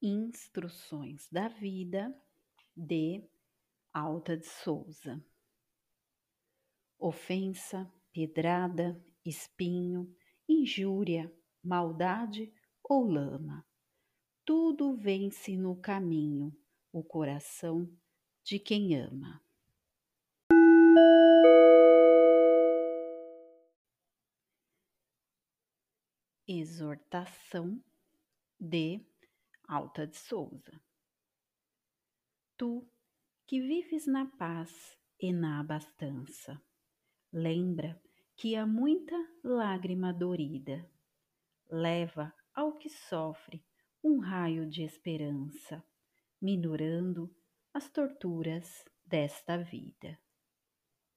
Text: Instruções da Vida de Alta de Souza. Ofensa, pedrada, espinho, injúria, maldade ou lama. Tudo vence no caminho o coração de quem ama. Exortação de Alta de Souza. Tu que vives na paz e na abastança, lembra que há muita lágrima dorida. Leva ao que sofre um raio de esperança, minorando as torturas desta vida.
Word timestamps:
Instruções 0.00 1.28
da 1.28 1.48
Vida 1.48 2.16
de 2.76 3.28
Alta 3.92 4.36
de 4.36 4.46
Souza. 4.46 5.20
Ofensa, 6.96 7.92
pedrada, 8.12 8.96
espinho, 9.24 10.16
injúria, 10.48 11.34
maldade 11.60 12.52
ou 12.84 13.10
lama. 13.10 13.66
Tudo 14.44 14.96
vence 14.96 15.56
no 15.56 15.74
caminho 15.74 16.56
o 16.92 17.02
coração 17.02 17.92
de 18.44 18.60
quem 18.60 18.94
ama. 18.96 19.42
Exortação 26.46 27.82
de 28.60 29.04
Alta 29.70 30.06
de 30.06 30.16
Souza. 30.16 30.80
Tu 32.56 32.90
que 33.46 33.60
vives 33.60 34.06
na 34.06 34.24
paz 34.24 34.98
e 35.20 35.30
na 35.30 35.60
abastança, 35.60 36.58
lembra 37.30 38.00
que 38.34 38.56
há 38.56 38.66
muita 38.66 39.14
lágrima 39.44 40.10
dorida. 40.10 40.90
Leva 41.70 42.32
ao 42.54 42.78
que 42.78 42.88
sofre 42.88 43.62
um 44.02 44.20
raio 44.20 44.66
de 44.66 44.84
esperança, 44.84 45.84
minorando 46.40 47.30
as 47.74 47.90
torturas 47.90 48.86
desta 49.04 49.58
vida. 49.58 50.18